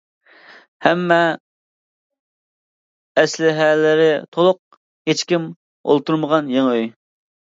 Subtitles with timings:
[0.85, 1.17] ھەممە
[3.23, 4.79] ئەسلىھەلىرى تولۇق،
[5.11, 5.45] ھېچكىم
[5.93, 6.91] ئولتۇرمىغان يېڭى ئۆي.